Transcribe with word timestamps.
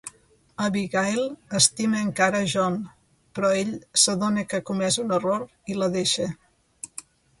Abigail 0.67 1.19
estima 1.59 1.99
encara 2.05 2.41
John, 2.53 2.79
però 3.35 3.51
ell 3.61 3.77
s'adona 4.05 4.47
que 4.55 4.61
ha 4.63 4.67
comès 4.71 4.99
un 5.05 5.17
error 5.19 5.45
i 5.75 5.77
la 5.83 5.91
deixa. 5.99 6.31